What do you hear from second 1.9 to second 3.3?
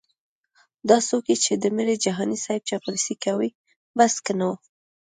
د جهانې صیب چاپلوسې